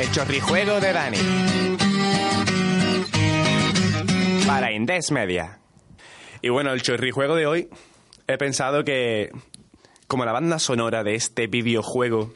El 0.00 0.10
chorrijuego 0.12 0.80
de 0.80 0.92
Dani. 0.92 1.18
Para 4.46 4.72
Indes 4.72 5.10
Media. 5.10 5.58
Y 6.42 6.50
bueno, 6.50 6.72
el 6.72 6.82
chorrijuego 6.82 7.36
de 7.36 7.46
hoy 7.46 7.68
he 8.26 8.36
pensado 8.36 8.84
que 8.84 9.30
como 10.06 10.24
la 10.24 10.32
banda 10.32 10.58
sonora 10.58 11.02
de 11.02 11.14
este 11.14 11.46
videojuego 11.46 12.34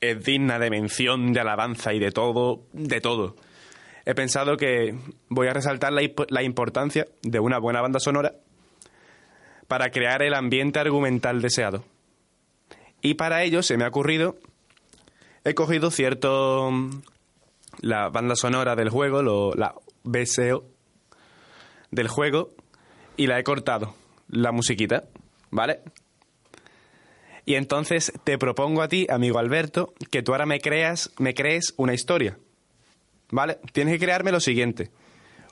es 0.00 0.24
digna 0.24 0.58
de 0.58 0.70
mención, 0.70 1.32
de 1.32 1.40
alabanza 1.40 1.92
y 1.92 1.98
de 1.98 2.10
todo, 2.10 2.62
de 2.72 3.00
todo. 3.00 3.36
He 4.08 4.14
pensado 4.14 4.56
que 4.56 4.94
voy 5.28 5.48
a 5.48 5.52
resaltar 5.52 5.92
la, 5.92 6.00
imp- 6.00 6.24
la 6.30 6.42
importancia 6.42 7.06
de 7.20 7.40
una 7.40 7.58
buena 7.58 7.82
banda 7.82 8.00
sonora 8.00 8.32
para 9.66 9.90
crear 9.90 10.22
el 10.22 10.32
ambiente 10.32 10.78
argumental 10.78 11.42
deseado. 11.42 11.84
Y 13.02 13.14
para 13.14 13.42
ello 13.42 13.62
se 13.62 13.76
me 13.76 13.84
ha 13.84 13.88
ocurrido, 13.88 14.36
he 15.44 15.52
cogido 15.52 15.90
cierto 15.90 16.70
la 17.82 18.08
banda 18.08 18.34
sonora 18.34 18.76
del 18.76 18.88
juego, 18.88 19.20
lo- 19.20 19.52
la 19.52 19.74
BSO 20.04 20.64
del 21.90 22.08
juego, 22.08 22.54
y 23.18 23.26
la 23.26 23.38
he 23.38 23.44
cortado, 23.44 23.94
la 24.30 24.52
musiquita, 24.52 25.04
¿vale? 25.50 25.80
Y 27.44 27.56
entonces 27.56 28.10
te 28.24 28.38
propongo 28.38 28.80
a 28.80 28.88
ti, 28.88 29.06
amigo 29.10 29.38
Alberto, 29.38 29.92
que 30.10 30.22
tú 30.22 30.32
ahora 30.32 30.46
me 30.46 30.60
creas, 30.60 31.10
me 31.18 31.34
crees 31.34 31.74
una 31.76 31.92
historia. 31.92 32.38
¿Vale? 33.30 33.58
Tienes 33.72 33.94
que 33.94 34.04
crearme 34.04 34.32
lo 34.32 34.40
siguiente. 34.40 34.90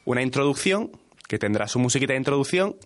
Una 0.04 0.22
introducción, 0.22 0.90
que 1.28 1.38
tendrá 1.38 1.68
su 1.68 1.78
musiquita 1.78 2.12
de 2.12 2.18
introducción, 2.18 2.76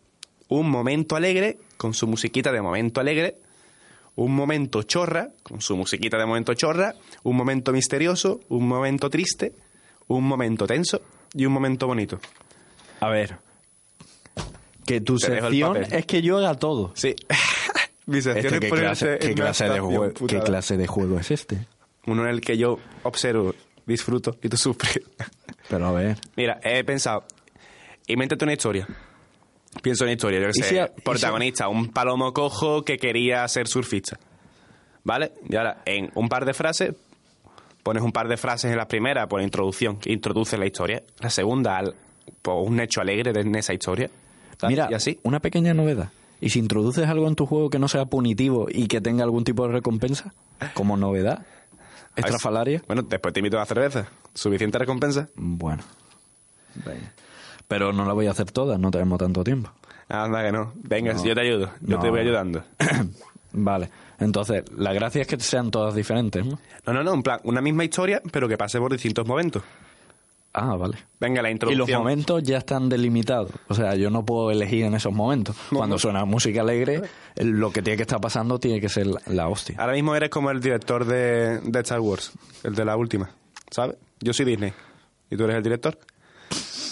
un 0.48 0.68
momento 0.68 1.16
alegre, 1.16 1.58
con 1.76 1.94
su 1.94 2.06
musiquita 2.06 2.50
de 2.50 2.60
momento 2.60 3.00
alegre, 3.00 3.36
un 4.16 4.34
momento 4.34 4.82
chorra, 4.82 5.30
con 5.42 5.60
su 5.60 5.76
musiquita 5.76 6.18
de 6.18 6.26
momento 6.26 6.54
chorra, 6.54 6.94
un 7.22 7.36
momento 7.36 7.72
misterioso, 7.72 8.40
un 8.48 8.66
momento 8.66 9.08
triste, 9.08 9.52
un 10.08 10.24
momento 10.24 10.66
tenso 10.66 11.00
y 11.34 11.46
un 11.46 11.52
momento 11.52 11.86
bonito. 11.86 12.18
A 13.00 13.08
ver. 13.08 13.38
Que 14.84 15.00
tu 15.00 15.16
Te 15.16 15.26
sección 15.26 15.76
es 15.76 16.04
que 16.06 16.20
yo 16.20 16.38
haga 16.38 16.54
todo. 16.54 16.92
Sí. 16.94 17.14
Mi 18.06 18.20
sección 18.20 18.54
Este, 18.54 18.66
es 18.66 18.72
¿qué, 18.72 18.80
clase, 18.80 19.18
qué 19.20 19.28
de 19.28 19.34
¿Qué 20.26 20.40
clase 20.40 20.76
de 20.76 20.86
juego 20.86 21.20
es 21.20 21.30
este? 21.30 21.66
Uno 22.06 22.24
en 22.24 22.30
el 22.30 22.40
que 22.40 22.56
yo 22.58 22.78
observo, 23.04 23.54
disfruto 23.90 24.36
y 24.42 24.48
tú 24.48 24.56
sufres. 24.56 25.00
Pero 25.68 25.86
a 25.86 25.92
ver. 25.92 26.16
Mira, 26.36 26.58
he 26.62 26.82
pensado, 26.84 27.24
invéntate 28.06 28.44
una 28.44 28.52
historia. 28.54 28.86
Pienso 29.82 30.04
en 30.04 30.08
una 30.08 30.12
historia, 30.14 30.40
yo 30.40 30.46
que 30.46 30.52
¿Y 30.58 30.62
sé, 30.62 30.68
si 30.68 30.78
a- 30.78 30.86
y 30.86 30.88
si- 30.96 31.02
protagonista, 31.02 31.68
un 31.68 31.88
palomo 31.92 32.32
cojo 32.32 32.82
que 32.84 32.96
quería 32.98 33.46
ser 33.48 33.68
surfista. 33.68 34.18
¿Vale? 35.04 35.32
Y 35.48 35.56
ahora, 35.56 35.82
en 35.86 36.10
un 36.14 36.28
par 36.28 36.44
de 36.44 36.52
frases, 36.54 36.94
pones 37.82 38.02
un 38.02 38.12
par 38.12 38.28
de 38.28 38.36
frases 38.36 38.70
en 38.70 38.76
la 38.76 38.86
primera 38.88 39.28
por 39.28 39.40
introducción, 39.40 39.96
que 39.98 40.12
introduce 40.12 40.58
la 40.58 40.66
historia. 40.66 41.02
La 41.20 41.30
segunda, 41.30 41.78
al- 41.78 41.94
por 42.42 42.56
un 42.68 42.80
hecho 42.80 43.00
alegre 43.00 43.32
de 43.32 43.40
en 43.40 43.54
esa 43.54 43.72
historia. 43.72 44.10
¿sabes? 44.58 44.72
Mira, 44.76 44.88
y 44.90 44.94
así. 44.94 45.18
una 45.22 45.40
pequeña 45.40 45.72
novedad. 45.72 46.10
¿Y 46.42 46.50
si 46.50 46.58
introduces 46.58 47.06
algo 47.08 47.28
en 47.28 47.34
tu 47.34 47.46
juego 47.46 47.70
que 47.70 47.78
no 47.78 47.86
sea 47.88 48.06
punitivo 48.06 48.66
y 48.70 48.88
que 48.88 49.00
tenga 49.00 49.24
algún 49.24 49.44
tipo 49.44 49.66
de 49.66 49.72
recompensa? 49.74 50.34
Como 50.74 50.96
novedad. 50.96 51.44
Estrafalaria. 52.16 52.82
Bueno, 52.86 53.02
después 53.02 53.32
te 53.32 53.40
invito 53.40 53.58
a 53.58 53.66
cerveza. 53.66 54.06
¿Suficiente 54.34 54.78
recompensa? 54.78 55.28
Bueno. 55.34 55.82
Venga. 56.74 57.12
Pero 57.68 57.92
no 57.92 58.04
la 58.04 58.12
voy 58.12 58.26
a 58.26 58.32
hacer 58.32 58.50
toda, 58.50 58.78
no 58.78 58.90
tenemos 58.90 59.18
tanto 59.18 59.44
tiempo. 59.44 59.70
Anda 60.08 60.42
que 60.42 60.52
no. 60.52 60.72
Venga, 60.76 61.12
No. 61.14 61.24
yo 61.24 61.34
te 61.34 61.40
ayudo. 61.40 61.66
Yo 61.80 61.96
No. 61.96 61.98
te 62.00 62.10
voy 62.10 62.20
ayudando. 62.20 62.64
Vale. 63.52 63.90
Entonces, 64.18 64.64
la 64.76 64.92
gracia 64.92 65.22
es 65.22 65.26
que 65.28 65.38
sean 65.40 65.70
todas 65.70 65.94
diferentes, 65.94 66.44
¿no? 66.44 66.58
No, 66.86 66.92
no, 66.92 67.02
no, 67.02 67.14
en 67.14 67.22
plan, 67.22 67.40
una 67.44 67.60
misma 67.60 67.84
historia, 67.84 68.20
pero 68.32 68.48
que 68.48 68.58
pase 68.58 68.78
por 68.78 68.92
distintos 68.92 69.26
momentos. 69.26 69.62
Ah, 70.52 70.74
vale. 70.76 70.96
Venga, 71.20 71.42
la 71.42 71.48
Y 71.48 71.52
introducción. 71.52 71.88
los 71.88 71.98
momentos 71.98 72.42
ya 72.42 72.58
están 72.58 72.88
delimitados. 72.88 73.52
O 73.68 73.74
sea, 73.74 73.94
yo 73.94 74.10
no 74.10 74.24
puedo 74.24 74.50
elegir 74.50 74.84
en 74.84 74.94
esos 74.94 75.12
momentos. 75.12 75.54
Cuando 75.72 75.96
suena 75.98 76.24
música 76.24 76.62
alegre, 76.62 77.02
el- 77.36 77.50
lo 77.50 77.70
que 77.70 77.82
tiene 77.82 77.96
que 77.96 78.02
estar 78.02 78.20
pasando 78.20 78.58
tiene 78.58 78.80
que 78.80 78.88
ser 78.88 79.06
la, 79.06 79.20
la 79.26 79.48
hostia. 79.48 79.76
Ahora 79.78 79.92
mismo 79.92 80.14
eres 80.16 80.28
como 80.30 80.50
el 80.50 80.60
director 80.60 81.04
de, 81.04 81.60
de 81.60 81.80
Star 81.80 82.00
Wars, 82.00 82.32
el 82.64 82.74
de 82.74 82.84
la 82.84 82.96
última, 82.96 83.30
¿sabes? 83.70 83.96
Yo 84.20 84.32
soy 84.32 84.44
Disney 84.46 84.72
y 85.30 85.36
tú 85.36 85.44
eres 85.44 85.56
el 85.56 85.62
director. 85.62 85.96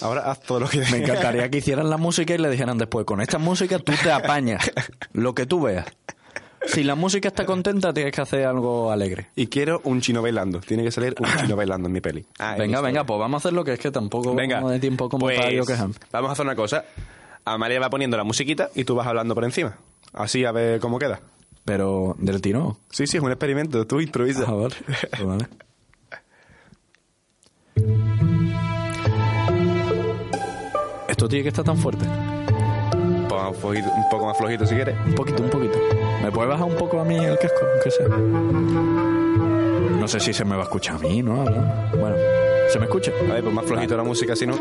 Ahora 0.02 0.30
haz 0.30 0.40
todo 0.42 0.60
lo 0.60 0.68
que 0.68 0.78
Me 0.92 0.98
encantaría 0.98 1.50
que 1.50 1.58
hicieran 1.58 1.90
la 1.90 1.96
música 1.96 2.32
y 2.34 2.38
le 2.38 2.48
dijeran 2.50 2.78
después, 2.78 3.04
con 3.04 3.20
esta 3.20 3.38
música 3.38 3.80
tú 3.80 3.92
te 4.00 4.12
apañas, 4.12 4.70
lo 5.12 5.34
que 5.34 5.46
tú 5.46 5.62
veas. 5.62 5.86
Si 6.66 6.82
la 6.84 6.94
música 6.94 7.28
está 7.28 7.46
contenta, 7.46 7.92
tienes 7.92 8.12
que 8.12 8.20
hacer 8.20 8.44
algo 8.46 8.90
alegre. 8.90 9.28
Y 9.36 9.46
quiero 9.46 9.80
un 9.84 10.00
chino 10.00 10.22
bailando. 10.22 10.60
Tiene 10.60 10.82
que 10.82 10.90
salir 10.90 11.14
un 11.18 11.26
chino 11.40 11.56
bailando 11.56 11.86
en 11.88 11.92
mi 11.92 12.00
peli. 12.00 12.26
Ah, 12.38 12.56
venga, 12.58 12.80
venga, 12.80 13.04
pues 13.04 13.18
vamos 13.18 13.36
a 13.36 13.48
hacer 13.48 13.52
lo 13.52 13.64
que 13.64 13.74
es 13.74 13.78
que 13.78 13.90
tampoco 13.90 14.34
Venga. 14.34 14.56
vamos 14.56 14.72
de 14.72 14.80
tiempo 14.80 15.08
como 15.08 15.26
pues, 15.26 15.38
para 15.38 15.52
yo. 15.52 15.62
Vamos 16.12 16.28
a 16.28 16.32
hacer 16.32 16.44
una 16.44 16.56
cosa. 16.56 16.84
Amalia 17.44 17.80
va 17.80 17.88
poniendo 17.88 18.16
la 18.16 18.24
musiquita 18.24 18.70
y 18.74 18.84
tú 18.84 18.94
vas 18.94 19.06
hablando 19.06 19.34
por 19.34 19.44
encima. 19.44 19.78
Así 20.12 20.44
a 20.44 20.52
ver 20.52 20.80
cómo 20.80 20.98
queda. 20.98 21.20
Pero 21.64 22.16
del 22.18 22.40
tirón. 22.40 22.76
Sí, 22.90 23.06
sí, 23.06 23.18
es 23.18 23.22
un 23.22 23.30
experimento. 23.30 23.86
Tú 23.86 24.00
improvisa. 24.00 24.44
Ah, 24.46 24.52
vale. 24.52 24.74
Pues 25.10 25.24
vale. 25.24 25.48
Esto 31.08 31.28
tiene 31.28 31.42
que 31.42 31.48
estar 31.48 31.64
tan 31.64 31.76
fuerte. 31.78 32.06
Un 33.30 33.36
poco, 33.36 33.50
un 33.50 33.56
poquito- 33.60 33.90
un 33.94 34.08
poco 34.08 34.26
más 34.26 34.36
flojito 34.38 34.66
si 34.66 34.74
quieres. 34.74 34.96
Un 35.06 35.14
poquito, 35.14 35.42
un 35.42 35.50
poquito. 35.50 35.78
¿Me 36.22 36.32
puedes 36.32 36.48
bajar 36.50 36.66
un 36.66 36.76
poco 36.76 37.00
a 37.00 37.04
mí 37.04 37.16
el 37.16 37.38
casco? 37.38 37.58
Aunque 37.74 37.90
sea. 37.90 38.08
No 39.98 40.08
sé 40.08 40.20
si 40.20 40.32
se 40.32 40.44
me 40.44 40.54
va 40.56 40.62
a 40.62 40.64
escuchar 40.64 40.96
a 40.96 40.98
mí, 40.98 41.22
¿no? 41.22 41.44
Bueno, 41.44 42.16
¿se 42.70 42.78
me 42.78 42.86
escucha? 42.86 43.12
A 43.28 43.32
ver, 43.34 43.42
pues 43.42 43.54
más 43.54 43.64
flojito 43.66 43.96
la 43.96 44.04
música, 44.04 44.34
si 44.34 44.46
no. 44.46 44.54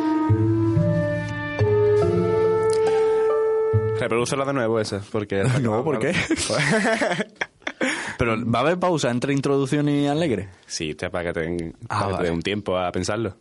Reprodúcela 4.00 4.46
de 4.46 4.54
nuevo 4.54 4.80
esa, 4.80 5.02
porque... 5.12 5.44
No, 5.62 5.84
¿por 5.84 6.00
qué? 6.00 6.14
Pero 8.18 8.36
va 8.52 8.60
a 8.60 8.62
haber 8.64 8.80
pausa 8.80 9.12
entre 9.12 9.34
introducción 9.34 9.88
y 9.90 10.08
alegre. 10.08 10.50
Sí, 10.66 10.96
para 10.96 11.24
que 11.26 11.34
te, 11.34 11.40
den- 11.42 11.76
Ah, 11.90 12.00
para 12.06 12.12
que 12.12 12.18
te 12.18 12.24
dé 12.26 12.32
un 12.32 12.42
tiempo 12.42 12.78
a 12.78 12.92
pensarlo. 12.92 13.36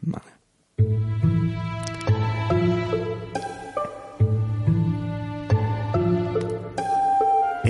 Vale. 0.00 1.11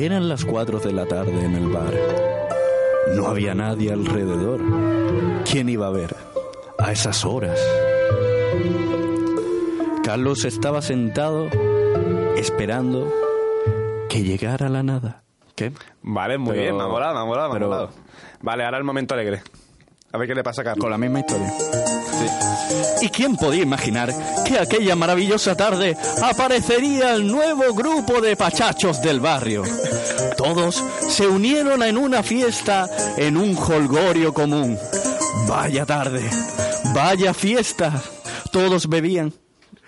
Eran 0.03 0.29
las 0.29 0.45
cuatro 0.45 0.81
de 0.81 0.93
la 0.93 1.07
tarde 1.07 1.45
en 1.45 1.55
el 1.55 1.69
bar. 1.69 1.95
No 3.15 3.29
había 3.29 3.55
nadie 3.55 3.93
alrededor. 3.93 4.61
¿Quién 5.49 5.69
iba 5.69 5.87
a 5.87 5.91
ver 5.91 6.17
a 6.77 6.91
esas 6.91 7.25
horas? 7.25 7.57
Carlos 10.03 10.44
estaba 10.44 10.82
sentado 10.82 11.47
esperando 12.37 13.12
que 14.09 14.23
llegara 14.25 14.69
la 14.69 14.82
nada. 14.82 15.23
¿Qué? 15.55 15.71
Vale, 16.03 16.37
muy 16.37 16.50
Pero- 16.50 16.62
bien, 16.62 16.76
me 16.76 16.82
ha 16.82 16.88
molado, 16.88 17.15
me 17.15 17.21
ha 17.21 17.25
molado, 17.25 17.49
me 17.50 17.53
ha 17.55 17.59
pero- 17.59 17.69
molado. 17.69 17.91
Vale, 18.41 18.65
ahora 18.65 18.79
el 18.79 18.85
momento 18.85 19.15
alegre. 19.15 19.43
A 20.12 20.19
ver 20.19 20.29
qué 20.29 20.35
le 20.35 20.44
pasa 20.44 20.62
a 20.62 20.64
Carlos. 20.64 20.82
Con 20.82 20.91
la 20.91 20.99
misma 20.99 21.20
historia. 21.20 21.53
¿Y 23.00 23.09
quién 23.09 23.37
podía 23.37 23.62
imaginar 23.62 24.12
que 24.47 24.59
aquella 24.59 24.94
maravillosa 24.94 25.56
tarde 25.56 25.97
aparecería 26.23 27.14
el 27.14 27.26
nuevo 27.26 27.75
grupo 27.75 28.20
de 28.20 28.37
pachachos 28.37 29.03
del 29.03 29.20
barrio? 29.20 29.64
Todos 30.37 30.82
se 31.09 31.26
unieron 31.26 31.82
en 31.82 31.97
una 31.99 32.23
fiesta 32.23 32.88
en 33.17 33.37
un 33.37 33.56
holgorio 33.56 34.32
común. 34.32 34.79
Vaya 35.49 35.85
tarde, 35.85 36.23
vaya 36.94 37.35
fiesta. 37.35 38.00
Todos 38.53 38.88
bebían. 38.88 39.32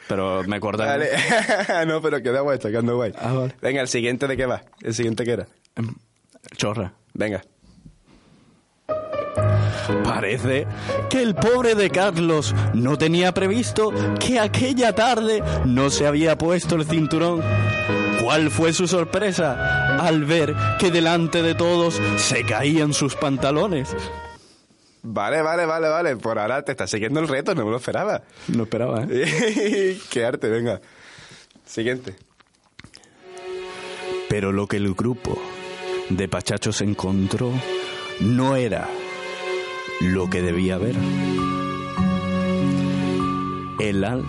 Pero 0.09 0.43
me 0.45 0.57
acordaba. 0.57 0.93
Vale. 0.93 1.11
no, 1.87 2.01
pero 2.03 2.23
queda 2.23 2.41
guay, 2.41 2.57
está 2.57 2.71
quedando 2.71 2.97
guay. 2.97 3.13
Ah, 3.19 3.33
vale. 3.33 3.55
Venga, 3.61 3.81
el 3.81 3.89
siguiente 3.89 4.27
de 4.27 4.37
qué 4.37 4.47
va. 4.47 4.63
El 4.83 4.95
siguiente 4.95 5.25
que 5.25 5.33
era. 5.33 5.47
Chorra. 6.57 6.93
Venga. 7.15 7.43
Parece 10.05 10.67
que 11.11 11.23
el 11.23 11.35
pobre 11.35 11.75
de 11.75 11.91
Carlos 11.91 12.55
no 12.73 12.97
tenía 12.99 13.33
previsto 13.33 13.93
que 14.19 14.39
aquella 14.39 14.95
tarde 14.95 15.43
no 15.65 15.91
se 15.91 16.07
había 16.07 16.37
puesto 16.39 16.77
el 16.77 16.85
cinturón. 16.85 17.43
¿Cuál 18.23 18.51
fue 18.51 18.73
su 18.73 18.89
sorpresa 18.89 19.97
al 19.99 20.25
ver 20.25 20.55
que 20.79 20.91
delante 20.91 21.43
de 21.43 21.55
todos 21.55 22.01
se 22.17 22.45
caían 22.45 22.95
sus 22.95 23.15
pantalones? 23.17 23.95
Vale, 25.03 25.43
vale, 25.43 25.67
vale, 25.67 25.89
vale. 25.89 26.17
Por 26.17 26.39
ahora 26.39 26.63
te 26.63 26.73
está 26.73 26.87
siguiendo 26.87 27.21
el 27.21 27.29
reto, 27.29 27.55
no 27.55 27.65
me 27.67 27.71
lo 27.71 27.77
esperaba. 27.77 28.23
No 28.49 28.63
esperaba, 28.63 29.07
¿eh? 29.11 29.99
Qué 30.11 30.25
arte, 30.25 30.49
venga. 30.49 30.81
Siguiente. 31.67 32.17
Pero 34.31 34.53
lo 34.53 34.67
que 34.67 34.79
el 34.79 34.95
grupo 34.95 35.39
de 36.09 36.29
Pachachos 36.29 36.81
encontró 36.81 37.53
no 38.21 38.57
era 38.57 38.89
lo 40.01 40.29
que 40.31 40.43
debía 40.43 40.75
haber. 40.77 40.95
El 43.81 44.05
al... 44.05 44.21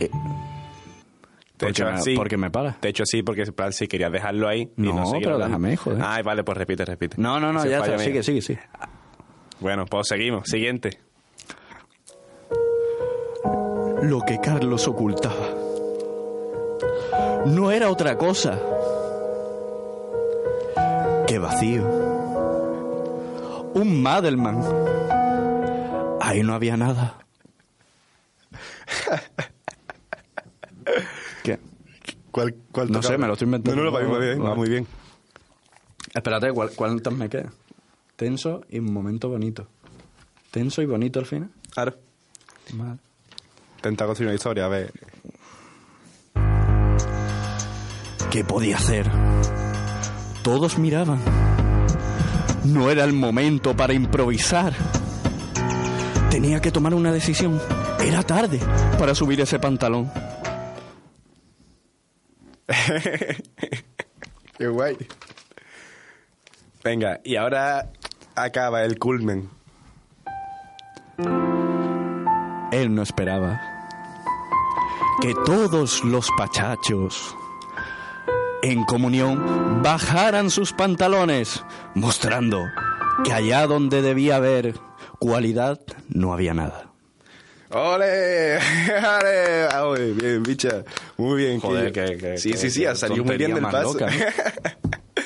eh, 0.00 0.08
Te 1.56 1.66
he 1.66 1.68
porque, 1.68 1.70
hecho 1.70 1.88
así. 1.88 2.14
porque 2.14 2.36
me 2.36 2.50
para. 2.50 2.74
Te 2.74 2.88
he 2.88 2.90
hecho 2.90 3.02
así 3.04 3.22
porque 3.22 3.42
plan, 3.52 3.72
si 3.72 3.88
querías 3.88 4.12
dejarlo 4.12 4.48
ahí. 4.48 4.70
y 4.76 4.82
No, 4.82 5.04
pero 5.18 5.34
hablando. 5.34 5.46
déjame, 5.46 5.76
joder. 5.76 6.02
Ay, 6.04 6.22
vale, 6.22 6.44
pues 6.44 6.56
repite, 6.58 6.84
repite. 6.84 7.16
No, 7.20 7.40
no, 7.40 7.52
no, 7.52 7.60
Ese 7.60 7.70
ya 7.70 7.78
está. 7.78 7.98
Sigue, 7.98 8.22
sigue, 8.22 8.42
sigue. 8.42 8.60
Bueno, 9.60 9.86
pues 9.86 10.06
seguimos. 10.08 10.48
Siguiente. 10.48 11.00
Lo 14.02 14.20
que 14.20 14.38
Carlos 14.40 14.86
ocultaba 14.86 15.48
no 17.46 17.70
era 17.72 17.90
otra 17.90 18.16
cosa 18.16 18.60
que 21.26 21.38
vacío. 21.38 22.07
Un 23.74 24.02
Madelman. 24.02 24.60
Ahí 26.20 26.42
no 26.42 26.54
había 26.54 26.76
nada. 26.76 27.18
¿Qué? 31.42 31.58
¿Cuál, 32.30 32.54
cuál 32.72 32.90
No 32.90 33.02
sé, 33.02 33.16
me 33.18 33.26
lo 33.26 33.32
estoy 33.34 33.46
inventando. 33.46 33.76
No, 33.82 33.90
no, 33.90 33.96
va 33.96 34.02
muy 34.06 34.20
bien, 34.26 34.44
va 34.44 34.54
muy 34.54 34.68
bien. 34.68 34.86
Espérate, 36.14 36.52
¿cuál- 36.52 36.70
¿cuántas 36.74 37.12
me 37.12 37.28
quedan? 37.28 37.50
Tenso 38.16 38.62
y 38.68 38.78
un 38.78 38.92
momento 38.92 39.28
bonito. 39.28 39.68
Tenso 40.50 40.82
y 40.82 40.86
bonito 40.86 41.18
al 41.20 41.26
final. 41.26 41.50
Claro. 41.70 41.94
Vale. 42.72 42.98
Intenta 43.76 44.06
construir 44.06 44.28
una 44.28 44.34
historia, 44.34 44.64
a 44.64 44.68
ver. 44.68 44.92
¿Qué 48.30 48.44
podía 48.44 48.76
hacer? 48.76 49.10
Todos 50.42 50.78
miraban. 50.78 51.20
No 52.64 52.90
era 52.90 53.04
el 53.04 53.12
momento 53.12 53.76
para 53.76 53.92
improvisar. 53.92 54.72
Tenía 56.30 56.60
que 56.60 56.70
tomar 56.70 56.94
una 56.94 57.12
decisión. 57.12 57.60
Era 58.00 58.22
tarde 58.22 58.60
para 58.98 59.14
subir 59.14 59.40
ese 59.40 59.58
pantalón. 59.58 60.10
Qué 64.58 64.68
guay. 64.68 64.96
Venga, 66.84 67.20
y 67.24 67.36
ahora 67.36 67.90
acaba 68.34 68.82
el 68.84 68.98
culmen. 68.98 69.48
Él 72.70 72.94
no 72.94 73.02
esperaba 73.02 73.60
que 75.20 75.34
todos 75.44 76.04
los 76.04 76.30
pachachos 76.36 77.34
en 78.62 78.84
comunión 78.84 79.82
bajaran 79.82 80.50
sus 80.50 80.72
pantalones, 80.72 81.57
mostrando 81.98 82.64
que 83.24 83.32
allá 83.32 83.66
donde 83.66 84.02
debía 84.02 84.36
haber 84.36 84.74
cualidad 85.18 85.80
no 86.08 86.32
había 86.32 86.54
nada. 86.54 86.84
¡Ole! 87.70 88.56
¡Ale! 89.02 89.64
Ah, 89.70 89.92
bien, 90.16 90.42
bicha. 90.42 90.84
Muy 91.18 91.42
bien. 91.42 91.60
Joder, 91.60 91.92
que- 91.92 92.16
que- 92.16 92.38
Sí, 92.38 92.52
que- 92.52 92.56
sí, 92.56 92.70
sí, 92.70 92.86
ha 92.86 92.94
salido 92.94 93.24
muy 93.26 93.36
bien 93.36 93.54
del 93.54 93.62
paso. 93.64 93.92
loca, 93.92 94.08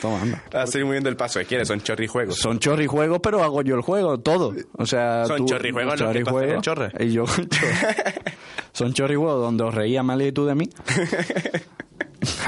Toma, 0.01 0.23
anda. 0.23 0.43
ha 0.53 0.67
salido 0.67 0.87
muy 0.87 0.95
bien 0.95 1.05
del 1.05 1.17
paso. 1.17 1.39
Es 1.39 1.47
que 1.47 1.65
son 1.65 1.81
chorrijuegos. 1.83 2.37
Son 2.37 2.59
chorrijuegos, 2.59 3.21
pero 3.23 3.45
hago 3.45 3.63
yo 3.63 3.77
el 3.77 3.83
juego, 3.83 4.19
todo. 4.19 4.53
O 4.77 4.87
sea, 4.87 5.25
Son 5.27 5.37
tú- 5.39 5.47
chorrijuegos 5.47 6.01
los 6.01 6.13
que 6.13 6.25
tú 6.25 6.39
haces 6.39 6.53
el 6.55 6.61
chorre. 6.63 6.93
Y 6.99 7.13
yo 7.13 7.25
con 7.27 7.49
chorre. 7.49 7.73
Son 8.73 8.93
chorrijuegos 8.95 9.41
donde 9.43 9.63
os 9.65 9.75
reía 9.75 10.01
Amalia 10.01 10.29
y 10.29 10.33
tú 10.33 10.47
de 10.47 10.55
mí. 10.55 10.69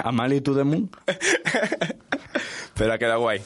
Amalia 0.03 0.39
y 0.39 0.41
tú 0.41 0.55
de 0.55 0.65
mí. 0.65 0.89
Pero 2.75 2.93
ha 2.95 2.99
quedado 2.99 3.21
guay. 3.21 3.43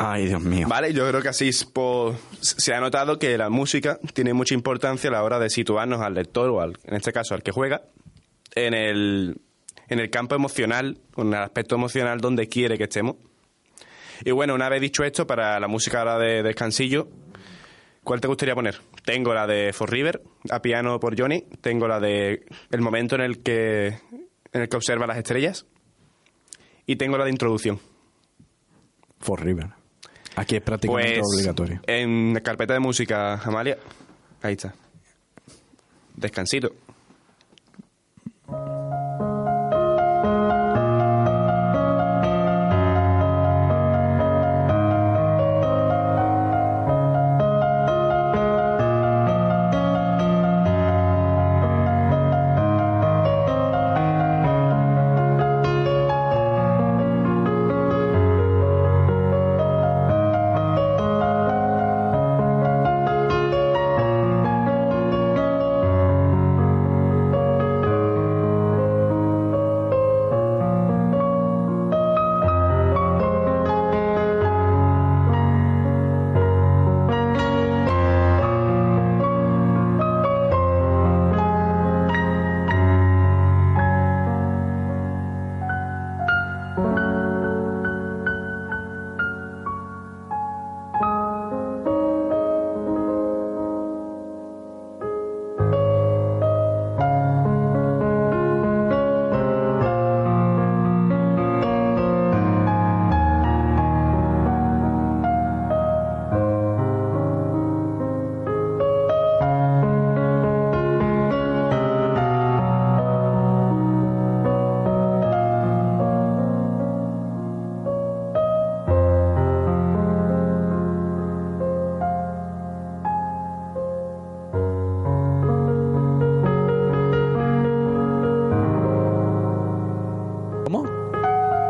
Ay, 0.00 0.26
Dios 0.26 0.40
mío. 0.40 0.66
Vale, 0.68 0.92
yo 0.92 1.08
creo 1.08 1.20
que 1.20 1.28
así 1.28 1.48
es 1.48 1.64
por- 1.64 2.14
se 2.40 2.72
ha 2.72 2.80
notado 2.80 3.18
que 3.18 3.36
la 3.36 3.50
música 3.50 3.98
tiene 4.14 4.32
mucha 4.32 4.54
importancia 4.54 5.10
a 5.10 5.12
la 5.12 5.24
hora 5.24 5.40
de 5.40 5.50
situarnos 5.50 6.00
al 6.00 6.14
lector 6.14 6.48
o 6.50 6.60
al, 6.60 6.78
en 6.84 6.94
este 6.94 7.12
caso 7.12 7.34
al 7.34 7.42
que 7.42 7.50
juega 7.50 7.82
en 8.54 8.74
el, 8.74 9.40
en 9.88 9.98
el 9.98 10.08
campo 10.10 10.36
emocional, 10.36 10.98
en 11.16 11.28
el 11.28 11.34
aspecto 11.42 11.74
emocional 11.74 12.20
donde 12.20 12.48
quiere 12.48 12.78
que 12.78 12.84
estemos. 12.84 13.16
Y 14.24 14.30
bueno, 14.30 14.54
una 14.54 14.68
vez 14.68 14.80
dicho 14.80 15.02
esto, 15.02 15.26
para 15.26 15.58
la 15.58 15.66
música 15.68 15.98
ahora 15.98 16.18
de 16.18 16.42
descansillo, 16.44 17.08
¿cuál 18.04 18.20
te 18.20 18.28
gustaría 18.28 18.54
poner? 18.54 18.80
Tengo 19.04 19.34
la 19.34 19.46
de 19.48 19.72
For 19.72 19.90
River, 19.90 20.22
a 20.50 20.62
piano 20.62 21.00
por 21.00 21.18
Johnny, 21.18 21.44
tengo 21.60 21.88
la 21.88 21.98
de 21.98 22.44
el 22.70 22.80
momento 22.80 23.16
en 23.16 23.22
el 23.22 23.42
que 23.42 23.98
en 24.52 24.62
el 24.62 24.68
que 24.68 24.76
observa 24.76 25.06
las 25.08 25.18
estrellas 25.18 25.66
y 26.86 26.96
tengo 26.96 27.18
la 27.18 27.24
de 27.24 27.30
introducción. 27.30 27.80
For 29.20 29.44
River. 29.44 29.70
Aquí 30.38 30.56
es 30.56 30.62
prácticamente 30.62 31.20
Pues 31.20 31.34
obligatorio. 31.34 31.80
en 31.86 32.32
la 32.34 32.40
carpeta 32.40 32.72
de 32.74 32.80
música, 32.80 33.34
Amalia, 33.34 33.76
ahí 34.42 34.52
está. 34.54 34.74
Descansito. 36.16 36.72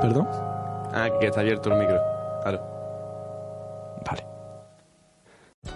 ¿Perdón? 0.00 0.28
Ah, 0.92 1.08
que 1.20 1.26
está 1.26 1.40
abierto 1.40 1.70
el 1.70 1.78
micro. 1.78 2.00
Claro. 2.42 2.77